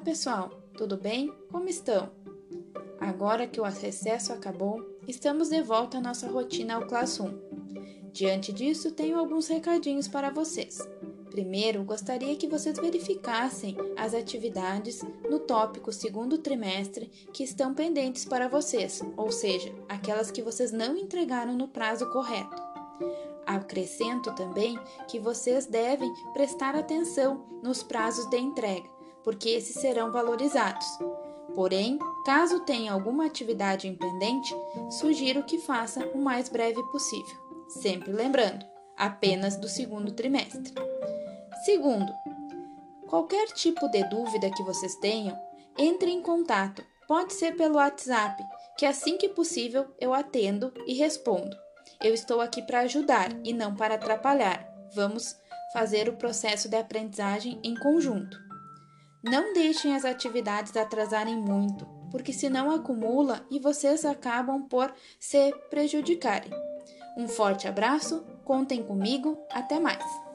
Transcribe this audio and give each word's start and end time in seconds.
pessoal, 0.00 0.50
tudo 0.76 0.96
bem? 0.96 1.32
Como 1.50 1.68
estão? 1.68 2.10
Agora 3.00 3.46
que 3.46 3.60
o 3.60 3.64
recesso 3.64 4.32
acabou, 4.32 4.80
estamos 5.06 5.48
de 5.48 5.60
volta 5.62 5.98
à 5.98 6.00
nossa 6.00 6.28
rotina 6.28 6.74
ao 6.74 6.86
Classroom. 6.86 7.32
Diante 8.12 8.52
disso, 8.52 8.92
tenho 8.92 9.18
alguns 9.18 9.48
recadinhos 9.48 10.08
para 10.08 10.30
vocês. 10.30 10.78
Primeiro, 11.30 11.84
gostaria 11.84 12.36
que 12.36 12.48
vocês 12.48 12.78
verificassem 12.78 13.76
as 13.96 14.14
atividades 14.14 15.02
no 15.28 15.40
tópico 15.40 15.92
segundo 15.92 16.38
trimestre 16.38 17.06
que 17.32 17.44
estão 17.44 17.74
pendentes 17.74 18.24
para 18.24 18.48
vocês, 18.48 19.02
ou 19.16 19.30
seja, 19.30 19.72
aquelas 19.88 20.30
que 20.30 20.42
vocês 20.42 20.72
não 20.72 20.96
entregaram 20.96 21.54
no 21.54 21.68
prazo 21.68 22.10
correto. 22.10 22.60
Acrescento 23.46 24.34
também 24.34 24.78
que 25.06 25.18
vocês 25.18 25.66
devem 25.66 26.12
prestar 26.32 26.74
atenção 26.74 27.46
nos 27.62 27.82
prazos 27.82 28.28
de 28.28 28.36
entrega, 28.36 28.88
porque 29.24 29.50
esses 29.50 29.76
serão 29.80 30.12
valorizados. 30.12 30.86
Porém, 31.54 31.98
caso 32.24 32.60
tenha 32.60 32.92
alguma 32.92 33.26
atividade 33.26 33.88
impendente, 33.88 34.54
sugiro 34.90 35.42
que 35.42 35.58
faça 35.58 36.06
o 36.08 36.18
mais 36.18 36.48
breve 36.48 36.82
possível. 36.90 37.36
Sempre 37.68 38.12
lembrando, 38.12 38.64
apenas 38.96 39.56
do 39.56 39.68
segundo 39.68 40.12
trimestre. 40.12 40.72
Segundo, 41.64 42.12
qualquer 43.08 43.46
tipo 43.48 43.88
de 43.88 44.04
dúvida 44.04 44.50
que 44.50 44.62
vocês 44.62 44.94
tenham, 44.96 45.36
entre 45.76 46.10
em 46.10 46.20
contato. 46.20 46.84
Pode 47.06 47.32
ser 47.32 47.56
pelo 47.56 47.76
WhatsApp, 47.76 48.42
que 48.76 48.84
assim 48.84 49.16
que 49.16 49.30
possível 49.30 49.86
eu 49.98 50.12
atendo 50.12 50.72
e 50.86 50.92
respondo. 50.94 51.56
Eu 52.02 52.12
estou 52.12 52.40
aqui 52.40 52.60
para 52.60 52.80
ajudar 52.80 53.30
e 53.42 53.52
não 53.52 53.74
para 53.74 53.94
atrapalhar. 53.94 54.68
Vamos 54.94 55.34
fazer 55.72 56.08
o 56.08 56.16
processo 56.16 56.68
de 56.68 56.76
aprendizagem 56.76 57.58
em 57.64 57.74
conjunto. 57.74 58.47
Não 59.22 59.52
deixem 59.52 59.94
as 59.94 60.04
atividades 60.04 60.76
atrasarem 60.76 61.36
muito, 61.36 61.86
porque 62.10 62.32
senão 62.32 62.70
acumula 62.70 63.44
e 63.50 63.58
vocês 63.58 64.04
acabam 64.04 64.62
por 64.62 64.92
se 65.18 65.52
prejudicarem. 65.70 66.50
Um 67.16 67.26
forte 67.26 67.66
abraço, 67.66 68.24
contem 68.44 68.82
comigo, 68.82 69.36
até 69.50 69.80
mais! 69.80 70.27